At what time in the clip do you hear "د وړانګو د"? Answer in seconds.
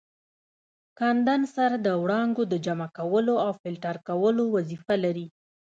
1.85-2.53